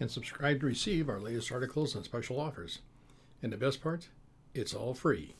[0.00, 2.80] and subscribe to receive our latest articles and special offers.
[3.42, 4.08] And the best part,
[4.54, 5.36] it's all free,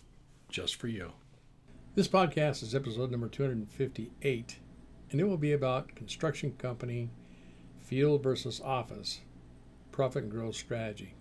[0.48, 1.12] just for you.
[1.94, 4.58] This podcast is episode number 258,
[5.10, 7.10] and it will be about construction company
[7.80, 9.20] field versus office
[9.92, 11.14] profit and growth strategy.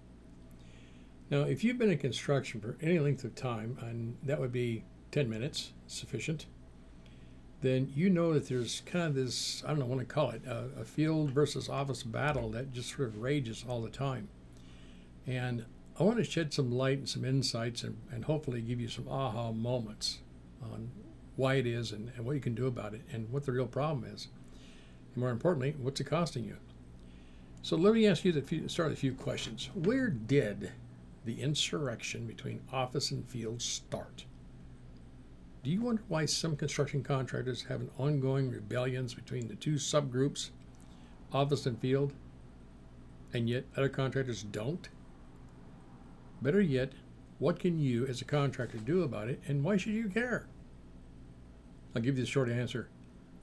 [1.29, 4.83] Now, if you've been in construction for any length of time, and that would be
[5.11, 6.47] 10 minutes sufficient,
[7.63, 10.45] then you know that there's kind of this, I don't know what to call it,
[10.45, 14.27] a, a field versus office battle that just sort of rages all the time.
[15.25, 15.65] And
[15.97, 19.07] I want to shed some light and some insights and, and hopefully give you some
[19.07, 20.19] aha moments
[20.61, 20.91] on
[21.37, 23.65] why it is and, and what you can do about it and what the real
[23.65, 24.27] problem is.
[25.13, 26.57] And more importantly, what's it costing you?
[27.61, 29.69] So let me ask you to start with a few questions.
[29.73, 30.73] Where did
[31.23, 34.25] the insurrection between office and field start?
[35.63, 40.49] Do you wonder why some construction contractors have an ongoing rebellions between the two subgroups,
[41.31, 42.11] office and field,
[43.33, 44.89] and yet other contractors don't?
[46.41, 46.91] Better yet,
[47.39, 50.47] what can you as a contractor do about it and why should you care?
[51.95, 52.89] I'll give you the short answer.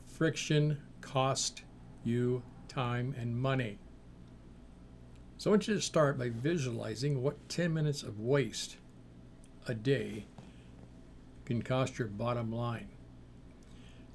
[0.06, 1.62] Friction cost
[2.04, 3.78] you time and money.
[5.38, 8.76] So I want you to start by visualizing what 10 minutes of waste
[9.66, 10.26] a day
[11.54, 12.88] can cost your bottom line.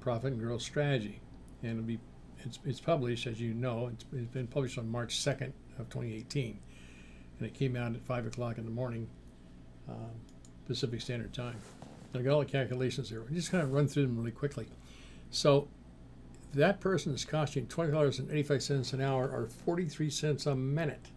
[0.00, 1.20] Profit and Growth Strategy.
[1.62, 1.98] And it'll be
[2.38, 6.58] it's, it's published, as you know, it's, it's been published on March 2nd of 2018.
[7.38, 9.10] And it came out at 5 o'clock in the morning,
[9.90, 10.12] um,
[10.66, 11.60] Pacific Standard Time.
[12.14, 13.20] I got all the calculations there.
[13.20, 14.68] We just kind of run through them really quickly.
[15.28, 15.68] So
[16.54, 21.10] that person is costing $20.85 an hour or 43 cents a minute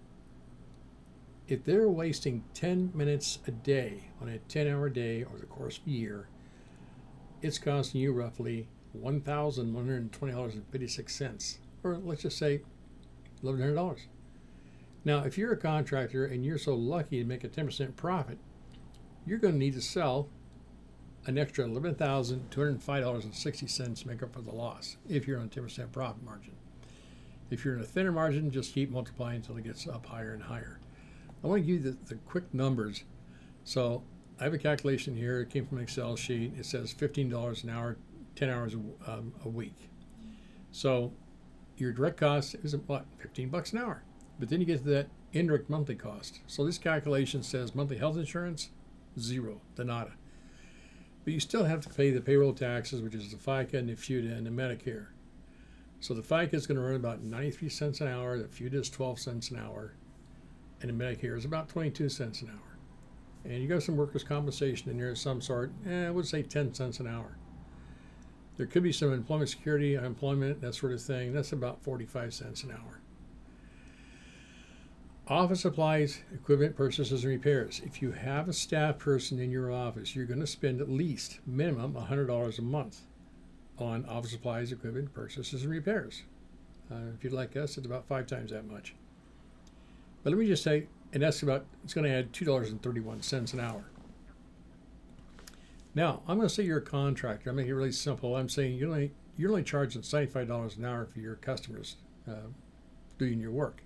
[1.47, 5.77] if they're wasting 10 minutes a day on a 10 hour day over the course
[5.77, 6.27] of a year,
[7.41, 8.67] it's costing you roughly
[8.97, 12.61] $1,120.56, or let's just say
[13.43, 13.99] $1,100.
[15.03, 18.39] Now, if you're a contractor and you're so lucky to make a 10% profit,
[19.27, 20.29] you're going to need to sell
[21.27, 26.23] an extra $11,205.60 to make up for the loss if you're on a 10% profit
[26.23, 26.53] margin.
[27.51, 30.41] If you're in a thinner margin, just keep multiplying until it gets up higher and
[30.41, 30.79] higher.
[31.43, 33.03] I want to give you the, the quick numbers.
[33.63, 34.03] So
[34.39, 35.41] I have a calculation here.
[35.41, 36.53] It came from an Excel sheet.
[36.57, 37.97] It says $15 an hour,
[38.35, 39.89] 10 hours a, um, a week.
[40.71, 41.13] So
[41.77, 44.03] your direct cost is what 15 bucks an hour.
[44.39, 46.39] But then you get to that indirect monthly cost.
[46.47, 48.69] So this calculation says monthly health insurance
[49.19, 50.13] zero, the nada.
[51.23, 53.93] But you still have to pay the payroll taxes, which is the FICA and the
[53.93, 55.07] FUTA and the Medicare.
[55.99, 58.37] So the FICA is going to run about 93 cents an hour.
[58.37, 59.93] The FUTA is 12 cents an hour
[60.89, 62.77] and Medicare is about 22 cents an hour.
[63.45, 66.41] And you got some workers' compensation in there of some sort, eh, I would say
[66.41, 67.37] 10 cents an hour.
[68.57, 71.33] There could be some employment security, unemployment, that sort of thing.
[71.33, 73.01] That's about 45 cents an hour.
[75.27, 77.81] Office supplies, equipment purchases, and repairs.
[77.83, 81.39] If you have a staff person in your office, you're going to spend at least
[81.45, 83.01] minimum $100 a month
[83.77, 86.23] on office supplies, equipment purchases, and repairs.
[86.91, 88.95] Uh, if you'd like us, it's about five times that much.
[90.25, 93.85] But let me just say, and that's about, it's going to add $2.31 an hour.
[95.93, 97.51] Now, I'm going to say you're a contractor.
[97.51, 98.35] I'm making it really simple.
[98.35, 102.47] I'm saying you're only, you're only charging $75 an hour for your customers uh,
[103.19, 103.83] doing your work.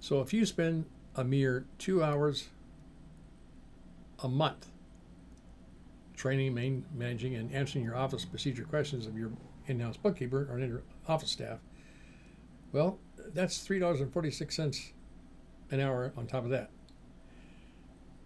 [0.00, 2.48] So if you spend a mere two hours
[4.24, 4.66] a month
[6.16, 9.30] training, main, managing, and answering your office procedure questions of your
[9.68, 11.60] in house bookkeeper or in office staff,
[12.72, 12.98] well,
[13.32, 14.90] that's $3.46
[15.70, 16.70] an hour on top of that.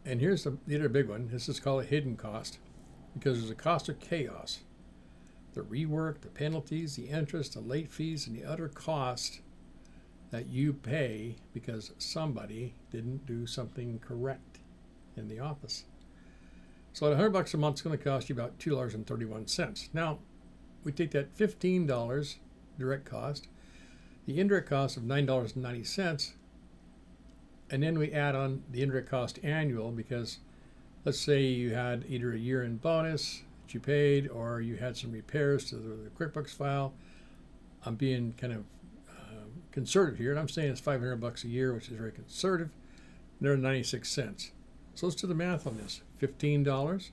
[0.05, 1.29] And here's the, the other big one.
[1.31, 2.59] This is called a hidden cost
[3.15, 4.61] because there's a cost of chaos.
[5.53, 9.41] The rework, the penalties, the interest, the late fees, and the other cost
[10.31, 14.61] that you pay because somebody didn't do something correct
[15.17, 15.85] in the office.
[16.93, 19.95] So at 100 bucks a month, it's going to cost you about $2.31.
[19.95, 20.19] Now,
[20.85, 22.37] we take that $15
[22.79, 23.49] direct cost,
[24.27, 26.33] the indirect cost of $9.90,
[27.71, 30.39] and then we add on the indirect cost annual because
[31.05, 34.97] let's say you had either a year in bonus that you paid or you had
[34.97, 36.93] some repairs to the, the QuickBooks file.
[37.87, 38.65] I'm being kind of
[39.09, 42.71] uh, conservative here, and I'm saying it's 500 bucks a year, which is very conservative.
[43.41, 44.53] They're 96 cents.
[44.95, 46.03] So let's do the math on this.
[46.21, 47.11] $15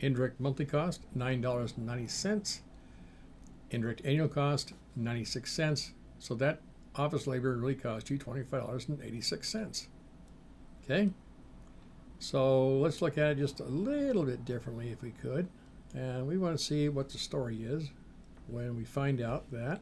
[0.00, 2.60] indirect monthly cost, $9.90.
[3.70, 5.92] Indirect annual cost, 96 cents.
[6.18, 6.60] So that
[6.94, 9.86] office labor really cost you $25.86.
[10.84, 11.10] Okay?
[12.18, 15.48] So let's look at it just a little bit differently if we could.
[15.94, 17.90] And we want to see what the story is
[18.48, 19.80] when we find out that.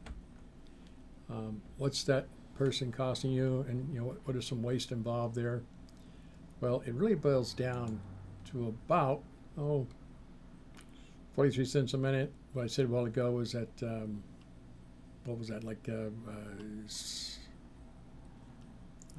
[1.29, 5.35] Um, what's that person costing you and you know what, what is some waste involved
[5.35, 5.63] there?
[6.61, 7.99] Well, it really boils down
[8.51, 9.21] to about,
[9.57, 9.87] oh,
[11.35, 12.31] 43 cents a minute.
[12.53, 14.23] What I said a while ago was that, um,
[15.25, 16.87] what was that, like, uh, uh,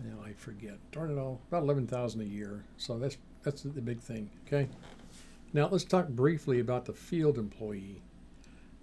[0.03, 0.79] know, I forget.
[0.91, 2.65] Darn it all, about 11,000 a year.
[2.77, 4.31] So that's that's the big thing.
[4.47, 4.69] Okay.
[5.53, 8.03] Now let's talk briefly about the field employee.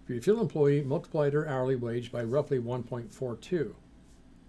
[0.06, 3.74] For your field employee, multiply their hourly wage by roughly 1.42.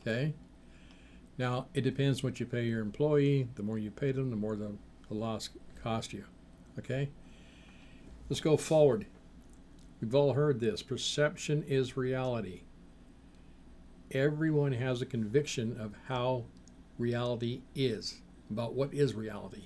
[0.00, 0.34] Okay?
[1.38, 3.48] Now, it depends what you pay your employee.
[3.54, 4.72] The more you pay them, the more the,
[5.08, 5.48] the loss
[5.82, 6.24] cost you.
[6.78, 7.08] Okay?
[8.28, 9.06] Let's go forward.
[10.00, 12.62] We've all heard this perception is reality
[14.12, 16.44] everyone has a conviction of how
[16.98, 19.64] reality is, about what is reality.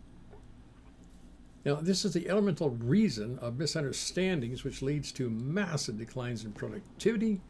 [1.70, 7.42] Now, this is the elemental reason of misunderstandings, which leads to massive declines in productivity,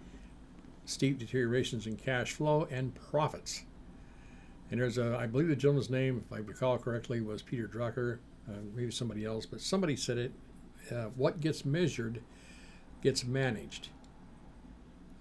[0.84, 3.64] steep deteriorations in cash flow, and profits.
[4.70, 8.18] And there's a, I believe the gentleman's name, if I recall correctly, was Peter Drucker,
[8.50, 10.34] uh, maybe somebody else, but somebody said it.
[10.92, 12.22] Uh, what gets measured
[13.02, 13.88] gets managed.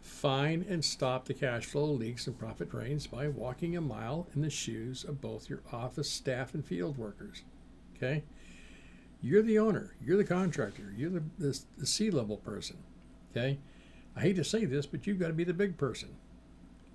[0.02, 4.40] Find and stop the cash flow leaks and profit drains by walking a mile in
[4.40, 7.45] the shoes of both your office staff and field workers.
[7.95, 8.25] Okay?
[9.20, 9.94] You're the owner.
[10.00, 10.92] You're the contractor.
[10.96, 12.76] You're the, the, the C level person.
[13.30, 13.58] Okay?
[14.16, 16.10] I hate to say this, but you've got to be the big person.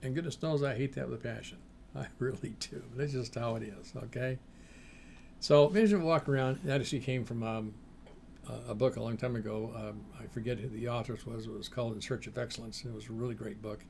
[0.02, 1.58] And goodness knows I hate that with a passion.
[1.96, 2.84] I really do.
[2.96, 3.94] That's just how it is.
[4.06, 4.40] Okay?
[5.40, 7.74] So, management walk around, that actually came from um,
[8.68, 9.74] a book a long time ago.
[9.76, 11.48] Um, I forget who the author was.
[11.48, 13.84] It was called In Search of Excellence, and it was a really great book.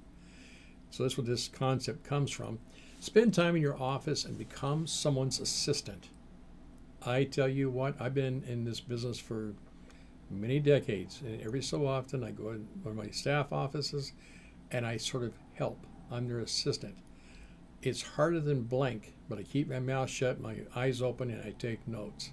[0.89, 2.59] So that's what this concept comes from.
[2.99, 6.09] Spend time in your office and become someone's assistant.
[7.05, 9.53] I tell you what, I've been in this business for
[10.29, 14.13] many decades, and every so often I go in one of my staff offices
[14.71, 15.85] and I sort of help.
[16.09, 16.95] I'm their assistant.
[17.81, 21.51] It's harder than blank, but I keep my mouth shut, my eyes open, and I
[21.51, 22.31] take notes.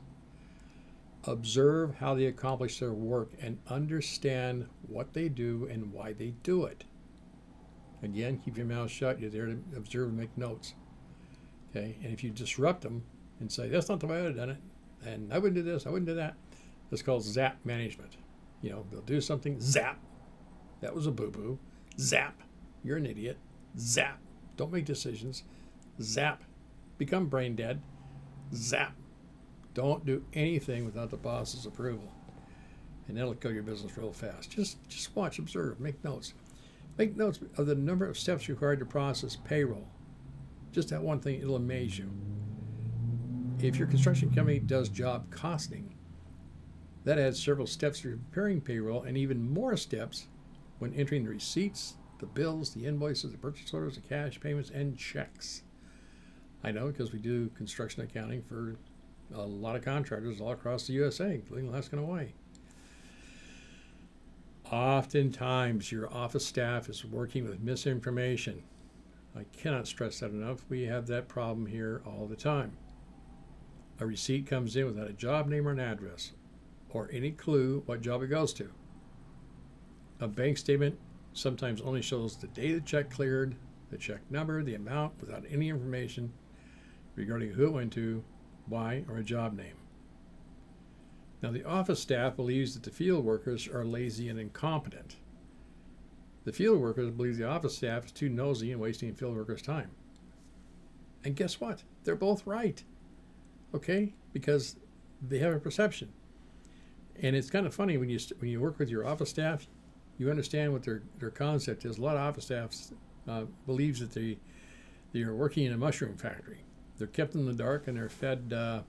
[1.24, 6.64] Observe how they accomplish their work and understand what they do and why they do
[6.64, 6.84] it.
[8.02, 9.20] Again, keep your mouth shut.
[9.20, 10.74] You're there to observe and make notes.
[11.70, 13.02] Okay, and if you disrupt them
[13.40, 14.58] and say, that's not the way I would have done it,
[15.04, 16.34] and I wouldn't do this, I wouldn't do that,
[16.90, 18.16] that's called zap management.
[18.62, 19.98] You know, they'll do something, zap,
[20.80, 21.58] that was a boo boo,
[21.98, 22.42] zap,
[22.84, 23.38] you're an idiot,
[23.78, 24.20] zap,
[24.56, 25.44] don't make decisions,
[26.00, 26.44] zap,
[26.98, 27.80] become brain dead,
[28.54, 28.94] zap,
[29.72, 32.12] don't do anything without the boss's approval.
[33.08, 34.50] And that'll kill your business real fast.
[34.50, 36.34] Just just watch, observe, make notes.
[36.96, 39.88] Make notes of the number of steps required to process payroll.
[40.70, 42.10] Just that one thing, it'll amaze you.
[43.62, 45.94] If your construction company does job costing,
[47.04, 50.28] that adds several steps to preparing payroll and even more steps
[50.78, 54.96] when entering the receipts, the bills, the invoices, the purchase orders, the cash payments, and
[54.96, 55.62] checks.
[56.64, 58.76] I know because we do construction accounting for
[59.34, 62.32] a lot of contractors all across the USA, including Alaska and Hawaii.
[64.72, 68.62] Oftentimes, your office staff is working with misinformation.
[69.36, 70.64] I cannot stress that enough.
[70.70, 72.72] We have that problem here all the time.
[74.00, 76.32] A receipt comes in without a job name or an address,
[76.88, 78.70] or any clue what job it goes to.
[80.20, 80.98] A bank statement
[81.34, 83.54] sometimes only shows the day the check cleared,
[83.90, 86.32] the check number, the amount, without any information
[87.14, 88.24] regarding who it went to,
[88.66, 89.76] why, or a job name.
[91.42, 95.16] Now, the office staff believes that the field workers are lazy and incompetent.
[96.44, 99.90] The field workers believe the office staff is too nosy and wasting field workers' time.
[101.22, 101.82] And guess what?
[102.04, 102.82] They're both right.
[103.74, 104.12] Okay?
[104.32, 104.76] Because
[105.26, 106.12] they have a perception.
[107.22, 109.66] And it's kind of funny when you when you work with your office staff,
[110.16, 111.98] you understand what their, their concept is.
[111.98, 112.70] A lot of office staff
[113.28, 114.38] uh, believes that they
[115.12, 116.64] they are working in a mushroom factory.
[116.98, 118.82] They're kept in the dark and they're fed uh,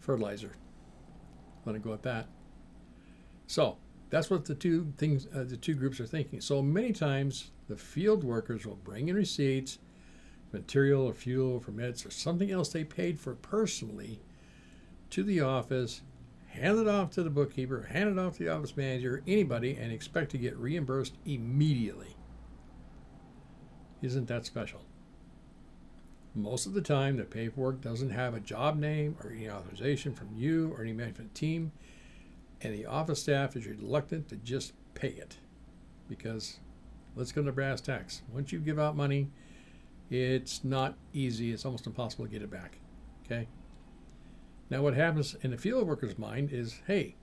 [0.00, 0.52] fertilizer.
[1.64, 2.26] Let it go at that.
[3.46, 3.76] So
[4.10, 6.40] that's what the two things, uh, the two groups are thinking.
[6.40, 9.78] So many times the field workers will bring in receipts,
[10.52, 14.20] material or fuel, permits, or something else they paid for personally
[15.10, 16.02] to the office,
[16.48, 19.92] hand it off to the bookkeeper, hand it off to the office manager, anybody, and
[19.92, 22.16] expect to get reimbursed immediately.
[24.02, 24.82] Isn't that special?
[26.34, 30.28] Most of the time, the paperwork doesn't have a job name or any authorization from
[30.34, 31.72] you or any management team,
[32.62, 35.38] and the office staff is reluctant to just pay it
[36.08, 36.58] because
[37.16, 38.22] let's go to brass tacks.
[38.32, 39.28] Once you give out money,
[40.10, 42.78] it's not easy, it's almost impossible to get it back.
[43.24, 43.46] Okay?
[44.68, 47.16] Now, what happens in the field worker's mind is hey,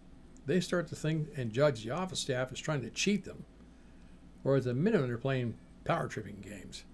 [0.45, 3.45] they start to think and judge the office staff as trying to cheat them,
[4.43, 6.85] or at the minimum, they're playing power tripping games.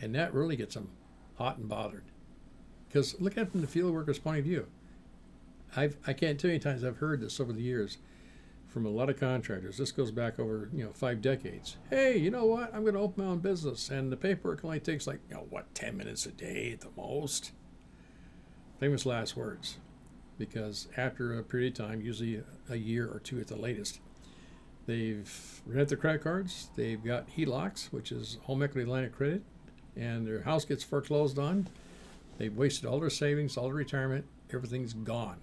[0.00, 0.90] And that really gets them
[1.36, 2.04] hot and bothered.
[2.88, 4.66] Because look at it from the field worker's point of view.
[5.74, 7.98] I've, I can't tell you times I've heard this over the years
[8.76, 9.78] from a lot of contractors.
[9.78, 11.78] This goes back over you know five decades.
[11.88, 12.74] Hey, you know what?
[12.74, 15.46] I'm going to open my own business, and the paperwork only takes like you know
[15.48, 17.52] what ten minutes a day at the most.
[18.78, 19.78] Famous last words,
[20.38, 23.98] because after a period of time, usually a year or two at the latest,
[24.84, 26.68] they've rented their credit cards.
[26.76, 29.40] They've got HELOCs, which is home equity line of credit
[29.96, 31.66] and their house gets foreclosed on.
[32.36, 35.38] They've wasted all their savings, all their retirement, everything's gone.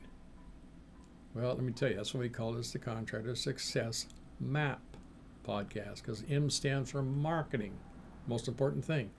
[1.36, 4.08] Well, let me tell you, that's what we call this the Contractor Success
[4.40, 4.82] Map
[5.46, 7.74] podcast because M stands for marketing,
[8.28, 9.10] most important thing.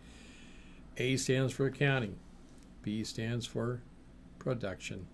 [0.97, 2.17] A stands for accounting,
[2.83, 3.83] P stands for
[4.39, 5.07] production.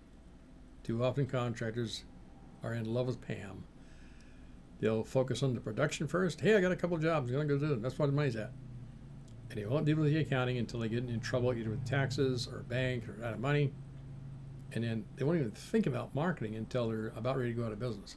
[0.83, 2.03] Too often, contractors
[2.63, 3.63] are in love with PAM.
[4.79, 6.41] They'll focus on the production first.
[6.41, 7.29] Hey, I got a couple jobs.
[7.29, 7.81] I'm going to go do them.
[7.81, 8.51] That's where the money's at
[9.51, 12.47] and they won't deal with the accounting until they get in trouble either with taxes
[12.47, 13.71] or bank or out of money.
[14.73, 17.71] And then they won't even think about marketing until they're about ready to go out
[17.71, 18.15] of business.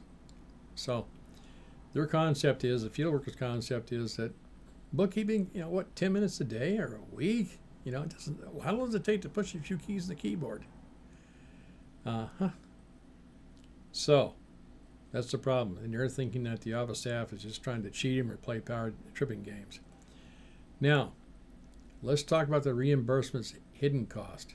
[0.75, 1.05] So
[1.93, 4.33] their concept is, the field workers' concept is that
[4.93, 7.59] bookkeeping, you know, what, 10 minutes a day or a week?
[7.83, 10.09] You know, it doesn't, how long does it take to push a few keys on
[10.09, 10.65] the keyboard?
[12.05, 12.49] Uh huh.
[13.91, 14.33] So
[15.11, 15.77] that's the problem.
[15.83, 18.59] And they're thinking that the office staff is just trying to cheat them or play
[18.59, 19.79] power tripping games.
[20.79, 21.13] Now,
[22.05, 24.53] Let's talk about the reimbursement's hidden cost.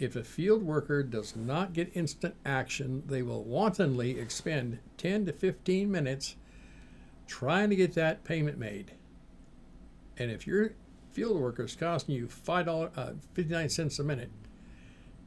[0.00, 5.32] If a field worker does not get instant action, they will wantonly expend 10 to
[5.32, 6.36] 15 minutes
[7.26, 8.92] trying to get that payment made.
[10.16, 10.72] And if your
[11.12, 14.30] field worker is costing you five dollars, uh, 59 cents a minute,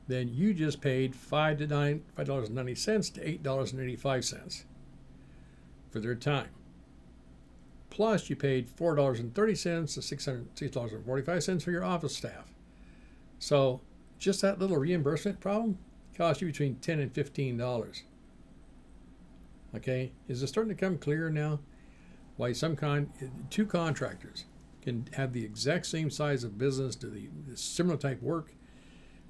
[0.07, 3.71] then you just paid five to nine, five dollars and ninety cents to eight dollars
[3.71, 4.65] and eighty-five cents
[5.91, 6.49] for their time.
[7.89, 11.43] Plus, you paid four dollars and thirty cents to six hundred six dollars and forty-five
[11.43, 12.51] cents for your office staff.
[13.39, 13.81] So,
[14.23, 15.77] just that little reimbursement problem
[16.15, 18.03] cost you between ten and fifteen dollars.
[19.75, 21.59] Okay, is it starting to come clear now?
[22.37, 23.11] Why some con
[23.49, 24.45] two contractors
[24.81, 28.53] can have the exact same size of business, do the, the similar type work,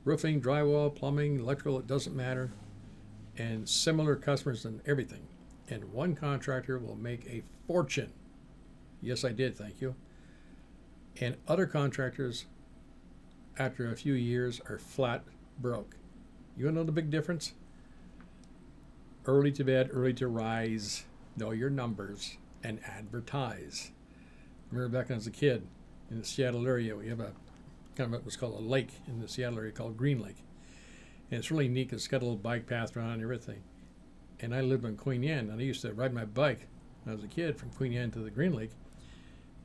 [0.03, 2.51] roofing, drywall, plumbing, electrical, it doesn't matter,
[3.37, 5.27] and similar customers and everything.
[5.69, 8.11] And one contractor will make a fortune.
[9.01, 9.95] Yes, I did, thank you.
[11.19, 12.45] And other contractors,
[13.57, 15.23] after a few years, are flat
[15.59, 15.95] broke.
[16.57, 17.53] You know the big difference?
[19.25, 21.05] Early to bed, early to rise,
[21.37, 23.91] know your numbers, and advertise.
[24.71, 25.67] I remember back when I was a kid
[26.09, 27.31] in the Seattle area, we have a
[27.95, 30.43] kind of what's called a lake in the Seattle area called Green Lake.
[31.29, 33.63] And it's really neat it's got a little bike path around and everything.
[34.39, 36.67] And I lived on Queen Anne, and I used to ride my bike
[37.03, 38.71] when I was a kid from Queen Anne to the Green Lake.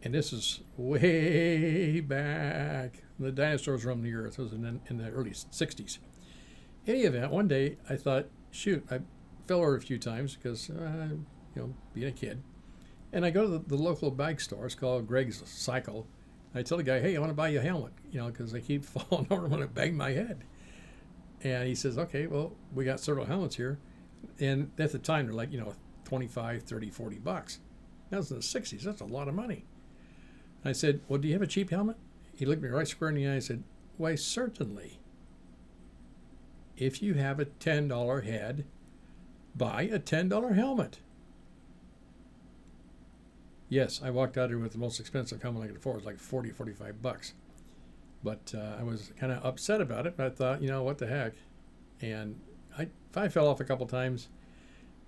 [0.03, 3.03] And this is way back.
[3.19, 4.39] The dinosaurs roamed the earth.
[4.39, 5.99] It was in, the- in the early 60s.
[6.87, 9.01] Any event, one day I thought, shoot, I
[9.47, 11.09] fell over a few times because, uh,
[11.55, 12.43] you know, being a kid.
[13.13, 14.67] And I go to the, the local bike store.
[14.67, 16.07] It's called Gregg's Cycle.
[16.55, 18.55] I tell the guy, hey, I want to buy you a helmet, you know, because
[18.55, 20.45] I keep falling over and to bang my head.
[21.43, 23.79] And he says, okay, well, we got several helmets here.
[24.41, 25.75] And at the time, they're like, you know,
[26.05, 27.61] 25, 30, 40 bucks.
[28.11, 28.83] That was in the 60s.
[28.83, 29.65] That's a lot of money.
[30.65, 31.97] I said, well, do you have a cheap helmet?
[32.35, 33.63] He looked me right square in the eye and said,
[33.97, 35.01] why, certainly.
[36.77, 38.65] If you have a $10 head,
[39.57, 41.01] buy a $10 helmet.
[43.69, 45.97] Yes, I walked out here with the most expensive helmet I could afford.
[45.97, 47.35] It was like 40, 45 bucks.
[48.23, 50.17] But uh, I was kind of upset about it.
[50.17, 51.35] But I thought, you know, what the heck?
[52.01, 52.41] And
[52.79, 54.29] I, I fell off a couple times,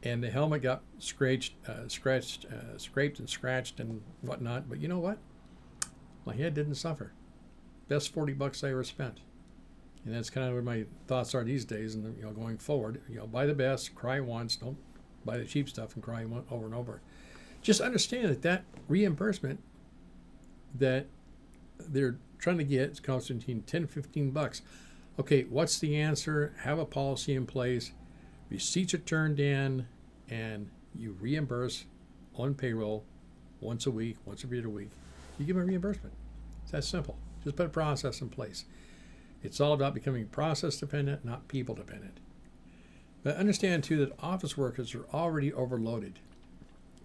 [0.03, 4.69] and the helmet got scratched, uh, scratched, uh, scraped and scratched and whatnot.
[4.69, 5.19] But you know what?
[6.25, 7.13] My head didn't suffer.
[7.89, 9.19] Best 40 bucks I ever spent.
[10.05, 11.95] And that's kind of where my thoughts are these days.
[11.95, 14.79] And you know, going forward, you know, buy the best, cry once, don't
[15.25, 17.01] buy the cheap stuff and cry one- over and over
[17.63, 19.61] just understand that that reimbursement
[20.75, 21.07] that
[21.79, 24.63] they're trying to get is between 10 15 bucks
[25.19, 27.93] okay what's the answer have a policy in place
[28.49, 29.87] receipts are turned in
[30.29, 31.85] and you reimburse
[32.35, 33.05] on payroll
[33.61, 34.91] once a week once every other week
[35.41, 36.15] you give them a reimbursement
[36.63, 38.65] it's that simple just put a process in place
[39.43, 42.19] it's all about becoming process dependent not people dependent
[43.23, 46.21] but understand too that office workers are already overloaded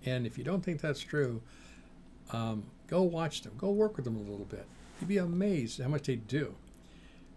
[0.06, 1.42] and if you don't think that's true,
[2.32, 3.54] um, go watch them.
[3.58, 4.66] Go work with them a little bit.
[5.00, 6.56] You'd be amazed how much they do.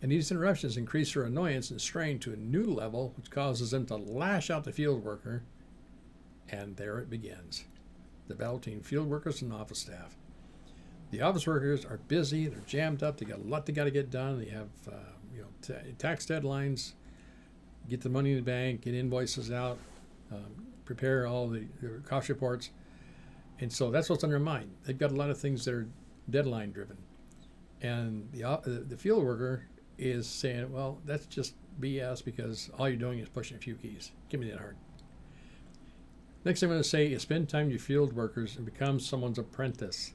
[0.01, 3.87] And these interruptions increase their annoyance and strain to a new level, which causes them
[3.87, 5.43] to lash out the field worker.
[6.51, 7.65] And there it begins
[8.29, 10.15] the battle between field workers and office staff.
[11.11, 13.91] The office workers are busy, they're jammed up, they got a lot they got to
[13.91, 14.39] get done.
[14.39, 14.97] They have uh,
[15.35, 16.93] you know t- tax deadlines,
[17.89, 19.79] get the money in the bank, get invoices out,
[20.31, 21.67] um, prepare all the,
[22.05, 22.71] cost reports.
[23.61, 24.71] And so that's what's on their mind.
[24.85, 25.89] They've got a lot of things that are
[26.31, 26.97] deadline driven.
[27.81, 29.65] And the, uh, the field worker
[29.99, 34.13] is saying, well, that's just BS because all you're doing is pushing a few keys.
[34.29, 34.77] Give me that hard.
[36.45, 39.01] Next thing I'm going to say is spend time with your field workers and become
[39.01, 40.15] someone's apprentice.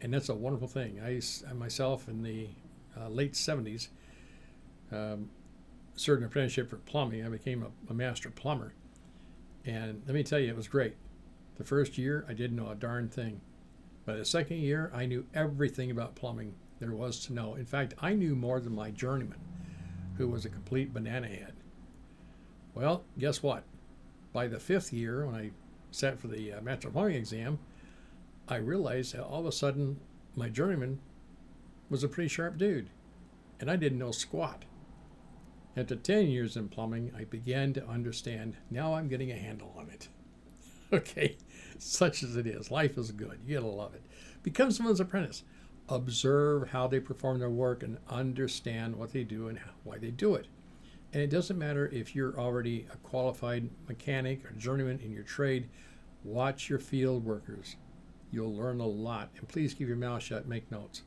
[0.00, 1.00] And that's a wonderful thing.
[1.00, 1.20] I
[1.54, 2.48] myself, in the
[2.98, 3.88] uh, late 70s,
[4.92, 5.30] um,
[5.94, 7.24] served an apprenticeship for plumbing.
[7.24, 8.74] I became a, a master plumber.
[9.64, 10.96] And let me tell you, it was great.
[11.56, 13.40] The first year, I didn't know a darn thing.
[14.04, 17.54] By the second year, I knew everything about plumbing there was to know.
[17.54, 19.40] In fact, I knew more than my journeyman,
[20.16, 21.54] who was a complete banana head.
[22.74, 23.64] Well, guess what?
[24.32, 25.50] By the fifth year, when I
[25.90, 27.58] sat for the uh, master plumbing exam,
[28.48, 29.98] I realized that all of a sudden
[30.36, 31.00] my journeyman
[31.90, 32.90] was a pretty sharp dude,
[33.58, 34.64] and I didn't know squat.
[35.76, 38.56] After 10 years in plumbing, I began to understand.
[38.70, 40.08] Now I'm getting a handle on it.
[40.92, 41.36] Okay,
[41.80, 42.70] such as it is.
[42.70, 43.40] Life is good.
[43.44, 44.04] You gotta love it.
[44.44, 45.42] Become someone's apprentice.
[45.88, 50.36] Observe how they perform their work and understand what they do and why they do
[50.36, 50.46] it.
[51.12, 55.68] And it doesn't matter if you're already a qualified mechanic or journeyman in your trade,
[56.22, 57.74] watch your field workers.
[58.36, 59.30] You'll learn a lot.
[59.38, 61.02] And please keep your mouth shut, make notes.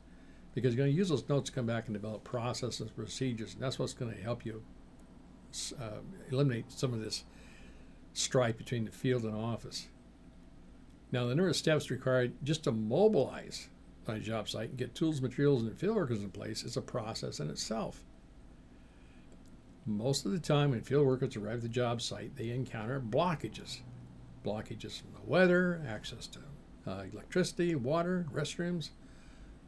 [0.54, 3.62] because you're going to use those notes to come back and develop processes procedures, and
[3.62, 4.62] that's what's going to help you
[5.80, 7.24] uh, eliminate some of this
[8.12, 9.88] strife between the field and office.
[11.12, 13.68] Now, the number of steps required just to mobilize
[14.06, 16.82] on a job site and get tools, materials, and field workers in place is a
[16.82, 18.02] process in itself.
[19.86, 23.78] Most of the time, when field workers arrive at the job site, they encounter blockages.
[24.44, 26.38] Blockages from the weather, access to
[26.86, 28.90] uh, electricity, water, restrooms,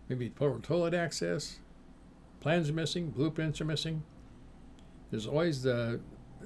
[0.09, 1.59] maybe toilet access.
[2.41, 4.03] Plans are missing, blueprints are missing.
[5.11, 6.01] There's always the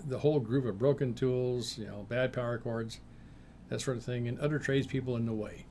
[0.04, 3.00] the whole group of broken tools, you know, bad power cords,
[3.68, 5.66] that sort of thing, and other tradespeople in the way.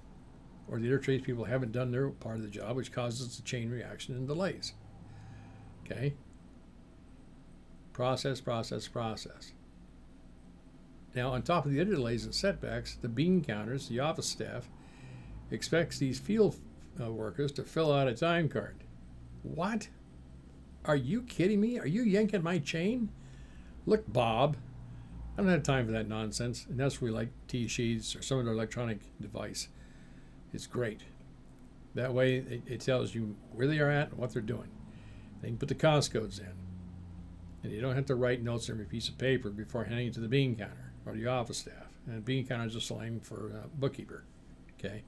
[0.68, 3.70] Or the other tradespeople haven't done their part of the job, which causes a chain
[3.70, 4.74] reaction and delays.
[5.86, 6.16] Okay?
[7.94, 9.52] Process, process, process.
[11.14, 14.68] Now, on top of the other delays and setbacks, the bean counters, the office staff,
[15.52, 16.56] expects these field
[17.02, 18.76] uh, workers to fill out a time card.
[19.44, 19.90] What?
[20.86, 21.80] Are you kidding me?
[21.80, 23.10] Are you yanking my chain?
[23.86, 24.58] Look, Bob,
[25.38, 26.66] I don't have time for that nonsense.
[26.70, 29.68] And that's where we like TSheets or some other electronic device.
[30.54, 31.02] It's great.
[31.96, 34.70] That way, it, it, tells you where they are at and what they're doing.
[35.42, 36.54] They can put the cost codes in.
[37.64, 40.14] And you don't have to write notes on every piece of paper before handing it
[40.14, 41.88] to the bean counter or the office staff.
[42.08, 44.24] And bean counter is just slang for uh, bookkeeper.
[44.80, 45.04] Okay.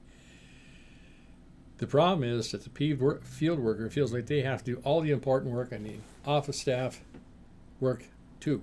[1.78, 5.12] The problem is that the field worker feels like they have to do all the
[5.12, 7.02] important work and the office staff
[7.80, 8.04] work
[8.40, 8.62] too.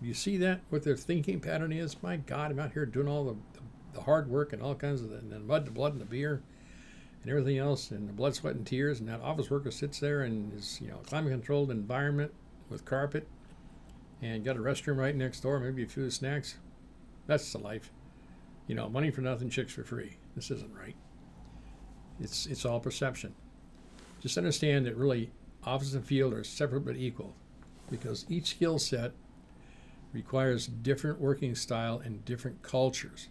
[0.00, 2.02] You see that, what their thinking pattern is?
[2.02, 3.60] My God, I'm out here doing all the, the,
[3.94, 6.06] the hard work and all kinds of the, and the mud, the blood, and the
[6.06, 6.42] beer
[7.22, 9.00] and everything else, and the blood, sweat, and tears.
[9.00, 12.32] And that office worker sits there in his you know climate controlled environment
[12.70, 13.26] with carpet
[14.22, 16.56] and got a restroom right next door, maybe a few snacks.
[17.26, 17.90] That's the life.
[18.66, 20.16] You know, money for nothing, chicks for free.
[20.34, 20.96] This isn't right.
[22.20, 23.34] It's it's all perception.
[24.20, 25.30] Just understand that really
[25.64, 27.34] office and field are separate but equal,
[27.90, 29.12] because each skill set
[30.12, 33.28] requires different working style and different cultures.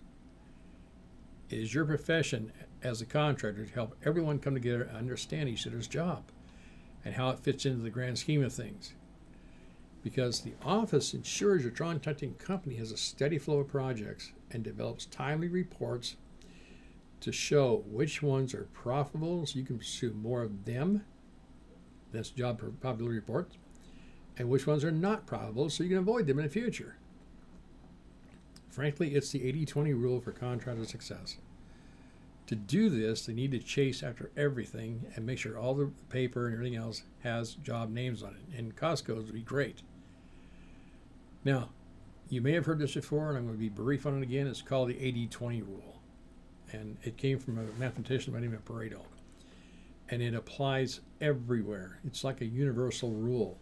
[1.49, 5.65] It is your profession as a contractor to help everyone come together and understand each
[5.65, 6.23] other's job
[7.05, 8.93] and how it fits into the grand scheme of things.
[10.03, 15.05] Because the office ensures your hunting company has a steady flow of projects and develops
[15.05, 16.17] timely reports
[17.23, 21.05] to show which ones are profitable so you can pursue more of them.
[22.11, 23.51] That's job profitability report.
[24.37, 26.97] And which ones are not profitable so you can avoid them in the future.
[28.69, 31.37] Frankly, it's the 80 20 rule for contractor success.
[32.47, 36.47] To do this, they need to chase after everything and make sure all the paper
[36.47, 38.57] and everything else has job names on it.
[38.57, 39.81] And cost codes would be great.
[41.45, 41.69] Now,
[42.29, 44.47] you may have heard this before, and I'm going to be brief on it again.
[44.47, 45.92] It's called the 80 20 rule
[46.73, 49.01] and it came from a mathematician by the name of Pareto.
[50.09, 51.99] And it applies everywhere.
[52.05, 53.57] It's like a universal rule.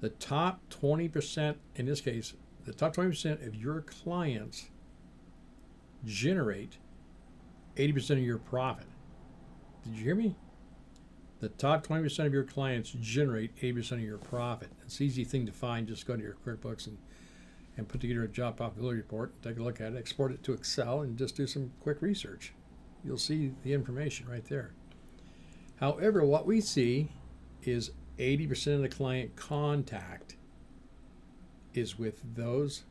[0.00, 2.34] The top 20%, in this case,
[2.64, 4.70] the top 20% of your clients
[6.04, 6.78] generate
[7.76, 8.86] 80% of your profit.
[9.84, 10.36] Did you hear me?
[11.40, 14.70] The top 20% of your clients generate 80% of your profit.
[14.84, 15.86] It's an easy thing to find.
[15.86, 16.98] Just go to your QuickBooks and
[17.78, 20.52] and put together a job profitability report, take a look at it, export it to
[20.52, 22.52] Excel, and just do some quick research.
[23.04, 24.72] You'll see the information right there.
[25.76, 27.08] However, what we see
[27.62, 30.34] is 80% of the client contact
[31.72, 32.82] is with those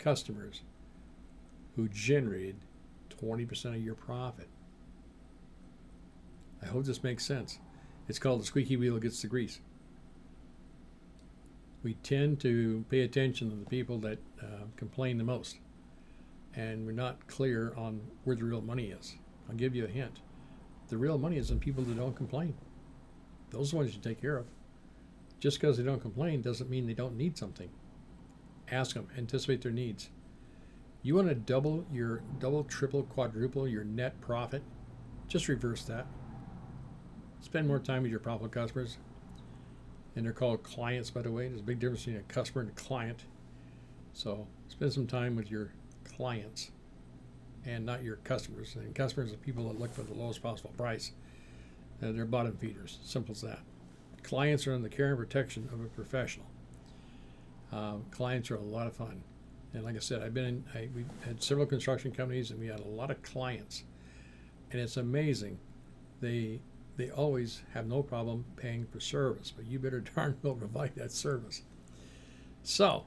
[0.00, 0.62] customers
[1.76, 2.56] who generated
[3.22, 4.48] 20% of your profit.
[6.60, 7.60] I hope this makes sense.
[8.08, 9.60] It's called the squeaky wheel gets the grease
[11.88, 15.56] we tend to pay attention to the people that uh, complain the most.
[16.54, 19.16] And we're not clear on where the real money is.
[19.48, 20.20] I'll give you a hint.
[20.88, 22.52] The real money is in people that don't complain.
[23.48, 24.44] Those are the ones you take care of.
[25.40, 27.70] Just because they don't complain doesn't mean they don't need something.
[28.70, 30.10] Ask them, anticipate their needs.
[31.00, 34.62] You want to double your double, triple, quadruple your net profit?
[35.26, 36.06] Just reverse that.
[37.40, 38.98] Spend more time with your profitable customers
[40.18, 41.46] and they're called clients, by the way.
[41.46, 43.22] There's a big difference between a customer and a client.
[44.14, 45.70] So spend some time with your
[46.16, 46.72] clients
[47.64, 48.74] and not your customers.
[48.74, 51.12] And customers are people that look for the lowest possible price.
[52.02, 52.98] Uh, they're bottom feeders.
[53.04, 53.60] Simple as that.
[54.24, 56.46] Clients are in the care and protection of a professional.
[57.70, 59.22] Um, clients are a lot of fun.
[59.72, 62.66] And like I said, I've been in, I, we had several construction companies and we
[62.66, 63.84] had a lot of clients.
[64.72, 65.60] And it's amazing.
[66.20, 66.58] They
[66.98, 71.12] they always have no problem paying for service, but you better darn well provide that
[71.12, 71.62] service.
[72.62, 73.06] So,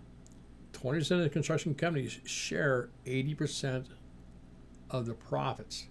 [0.74, 3.86] 20% of the construction companies share 80%
[4.90, 5.88] of the profits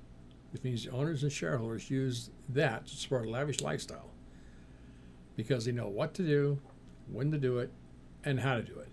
[0.52, 4.10] which means the owners and shareholders use that to support a lavish lifestyle
[5.36, 6.58] because they know what to do,
[7.10, 7.70] when to do it,
[8.24, 8.88] and how to do it.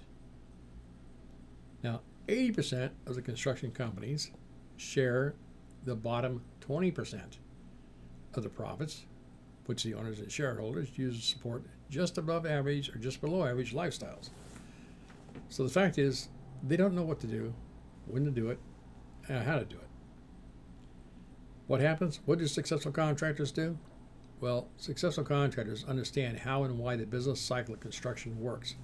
[1.84, 4.32] Now, 80% of the construction companies
[4.78, 5.34] share
[5.84, 7.22] the bottom 20%
[8.38, 9.06] of the profits,
[9.66, 13.74] which the owners and shareholders use to support just above average or just below average
[13.74, 14.30] lifestyles.
[15.50, 16.30] So the fact is,
[16.64, 17.54] they don't know what to do,
[18.06, 18.60] when to do it,
[19.28, 19.88] and how to do it.
[21.68, 22.22] What happens?
[22.26, 23.78] What do successful contractors do?
[24.40, 28.76] Well, successful contractors understand how and why the business cycle of construction works.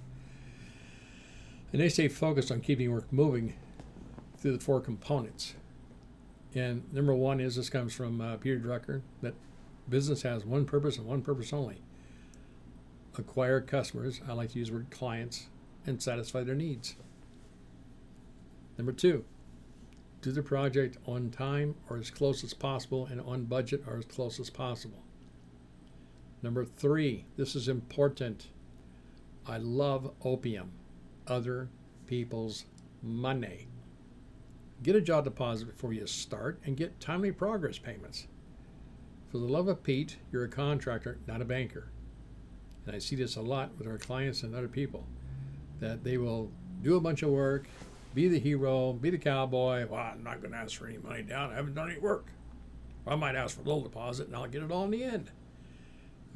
[1.72, 3.54] And they stay focused on keeping work moving
[4.38, 5.54] through the four components.
[6.54, 9.34] And number one is this comes from uh, Peter Drucker that
[9.88, 11.80] business has one purpose and one purpose only
[13.18, 15.46] acquire customers, I like to use the word clients,
[15.86, 16.96] and satisfy their needs.
[18.78, 19.24] Number two,
[20.22, 24.06] do the project on time or as close as possible and on budget or as
[24.06, 25.02] close as possible.
[26.42, 28.48] Number three, this is important.
[29.46, 30.68] I love OPM,
[31.26, 31.68] other
[32.06, 32.64] people's
[33.02, 33.68] money.
[34.82, 38.26] Get a job deposit before you start and get timely progress payments.
[39.30, 41.88] For the love of Pete, you're a contractor, not a banker.
[42.86, 45.06] And I see this a lot with our clients and other people
[45.80, 46.50] that they will
[46.82, 47.66] do a bunch of work,
[48.14, 49.86] be the hero, be the cowboy.
[49.86, 51.50] Well, I'm not going to ask for any money down.
[51.50, 52.26] I haven't done any work.
[53.06, 55.30] I might ask for a little deposit and I'll get it all in the end.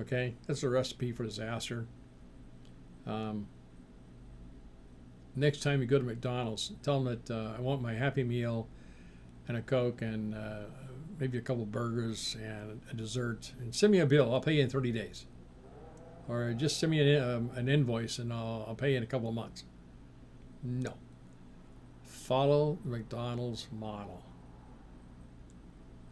[0.00, 1.86] Okay, that's a recipe for disaster.
[3.06, 3.48] Um,
[5.38, 8.68] next time you go to McDonald's, tell them that uh, I want my Happy Meal
[9.46, 10.64] and a Coke and uh,
[11.18, 14.32] maybe a couple burgers and a dessert, and send me a bill.
[14.32, 15.26] I'll pay you in 30 days.
[16.28, 19.06] Or just send me an, um, an invoice and I'll, I'll pay you in a
[19.06, 19.64] couple of months.
[20.62, 20.94] No.
[22.04, 24.22] Follow McDonald's model.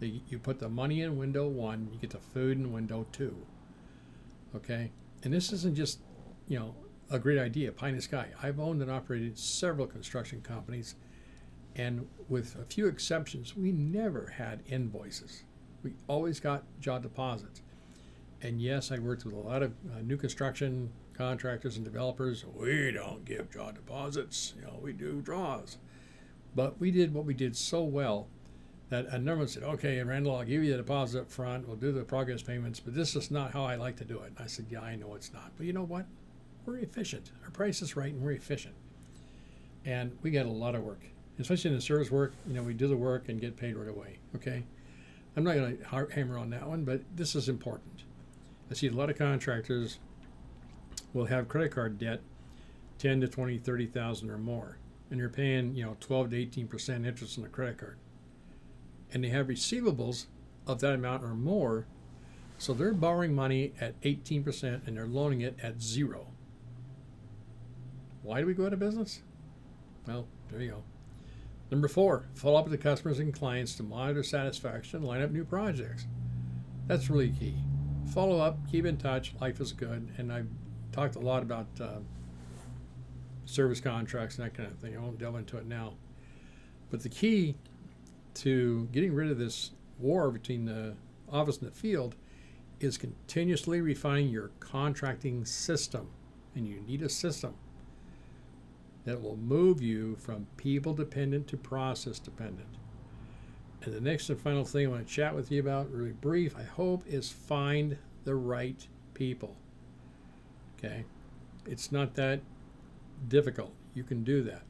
[0.01, 3.37] The, you put the money in window one, you get the food in window two.
[4.55, 4.91] Okay?
[5.23, 6.01] And this isn't just,
[6.49, 6.75] you know,
[7.11, 8.29] a great idea, pie in the sky.
[8.43, 10.97] I've owned and operated several construction companies,
[11.75, 15.45] and with a few exceptions, we never had invoices.
[15.83, 17.63] We always got job deposits.
[18.43, 22.45] And yes, I worked with a lot of uh, new construction contractors and developers.
[22.45, 25.79] We don't give job deposits, you know, we do draws.
[26.55, 28.29] But we did what we did so well
[28.89, 31.93] that a number said, okay, Randal, I'll give you the deposit up front, we'll do
[31.93, 34.33] the progress payments, but this is not how I like to do it.
[34.37, 35.53] And I said, yeah, I know it's not.
[35.57, 36.07] But you know what?
[36.67, 37.31] We're efficient.
[37.45, 38.75] Our price is right and we're efficient.
[39.85, 41.05] And we got a lot of work,
[41.39, 42.33] especially in the service work.
[42.47, 44.19] You know, we do the work and get paid right away.
[44.35, 44.65] Okay.
[45.37, 48.03] I'm not going to hammer on that one, but this is important.
[48.71, 49.99] I see a lot of contractors
[51.13, 52.21] will have credit card debt
[52.99, 54.79] 10 to 20, 30,000 or more.
[55.11, 57.99] And you're paying, you know, 12 to 18% interest on the credit card.
[59.13, 60.27] And they have receivables
[60.67, 61.87] of that amount or more.
[62.59, 66.29] So they're borrowing money at 18% and they're loaning it at zero.
[68.27, 69.23] Why do we go out of business?
[70.05, 70.83] Well, there you go.
[71.71, 75.45] Number four, follow up with the customers and clients to monitor satisfaction, line up new
[75.45, 76.07] projects.
[76.89, 77.55] That's really key.
[78.13, 79.33] Follow up, keep in touch.
[79.41, 80.49] Life is good, and I've
[80.91, 81.99] talked a lot about uh,
[83.45, 84.97] service contracts and that kind of thing.
[84.97, 85.95] I won't delve into it now.
[86.91, 87.55] But the key
[88.35, 90.97] to getting rid of this war between the
[91.31, 92.17] office and the field
[92.81, 96.09] is continuously refining your contracting system.
[96.57, 97.55] And you need a system
[99.07, 102.69] that will move you from people dependent to process dependent.
[103.83, 106.57] And the next and final thing I want to chat with you about, really brief,
[106.57, 109.57] I hope, is find the right people.
[110.77, 111.05] Okay?
[111.67, 112.41] It's not that
[113.29, 113.73] difficult.
[113.95, 114.63] You can do that.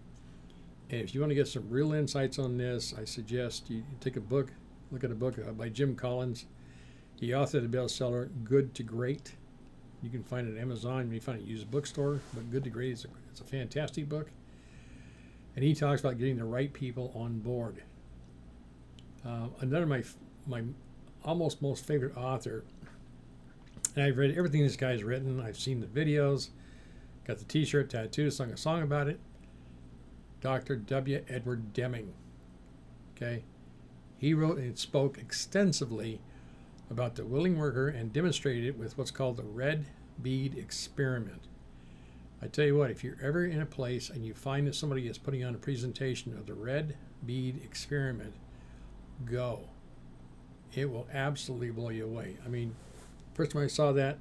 [0.90, 4.16] And if you want to get some real insights on this, I suggest you take
[4.16, 4.52] a book,
[4.92, 6.44] look at a book uh, by Jim Collins.
[7.18, 9.34] He authored a bestseller Good to Great.
[10.02, 11.10] You can find it at Amazon.
[11.10, 14.08] You can find it used bookstore, but Good to Great is a, it's a fantastic
[14.08, 14.30] book.
[15.54, 17.82] And he talks about getting the right people on board.
[19.24, 20.04] Uh, another of my
[20.46, 20.62] my
[21.24, 22.64] almost most favorite author,
[23.94, 25.40] and I've read everything this guy's written.
[25.40, 26.50] I've seen the videos,
[27.24, 29.18] got the T-shirt tattooed, sung a song about it.
[30.40, 30.76] Dr.
[30.76, 31.24] W.
[31.28, 32.12] Edward Deming.
[33.16, 33.42] Okay,
[34.18, 36.20] he wrote and spoke extensively
[36.90, 39.86] about the willing worker and demonstrated it with what's called the red
[40.22, 41.42] bead experiment.
[42.42, 45.08] I tell you what, if you're ever in a place and you find that somebody
[45.08, 48.34] is putting on a presentation of the red bead experiment,
[49.24, 49.60] go.
[50.74, 52.36] It will absolutely blow you away.
[52.44, 52.74] I mean,
[53.34, 54.18] first time I saw that,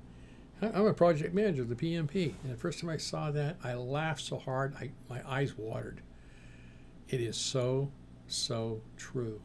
[0.61, 4.21] I'm a project manager the PMP, and the first time I saw that, I laughed
[4.21, 6.01] so hard, I, my eyes watered.
[7.09, 7.91] It is so,
[8.27, 9.41] so true.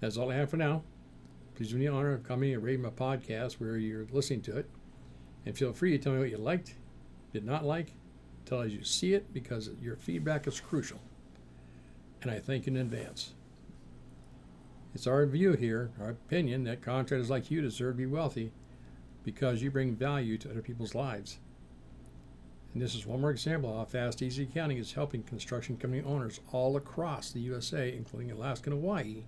[0.00, 0.82] That's all I have for now.
[1.54, 4.56] Please do me the honor of coming and rating my podcast where you're listening to
[4.56, 4.68] it.
[5.46, 6.74] And feel free to tell me what you liked,
[7.32, 7.92] did not like,
[8.44, 10.98] tell us you see it because your feedback is crucial.
[12.22, 13.34] And I thank you in advance.
[14.94, 18.52] It's our view here, our opinion, that contractors like you deserve to be wealthy
[19.24, 21.38] because you bring value to other people's lives.
[22.72, 26.02] And this is one more example of how Fast Easy Accounting is helping construction company
[26.02, 29.24] owners all across the USA, including Alaska and Hawaii,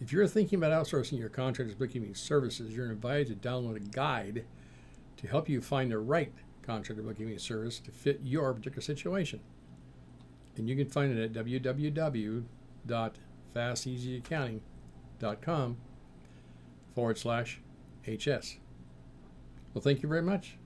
[0.00, 4.44] If you're thinking about outsourcing your contractor's bookkeeping services, you're invited to download a guide
[5.16, 6.32] to help you find the right
[6.62, 9.40] contractor bookkeeping service to fit your particular situation.
[10.56, 11.32] And you can find it at
[13.54, 15.76] www.fasteasyaccounting.com
[16.94, 17.60] forward slash
[18.06, 18.56] HS.
[19.72, 20.58] Well, thank you very much.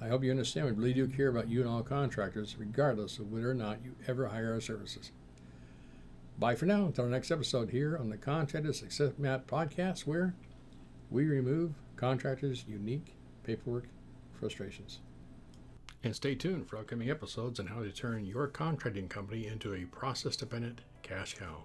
[0.00, 3.32] I hope you understand we really do care about you and all contractors, regardless of
[3.32, 5.10] whether or not you ever hire our services.
[6.38, 10.34] Bye for now until our next episode here on the Contractor Success Map podcast, where
[11.10, 13.88] we remove contractors' unique paperwork
[14.38, 15.00] frustrations.
[16.04, 19.84] And stay tuned for upcoming episodes on how to turn your contracting company into a
[19.86, 21.64] process dependent cash cow.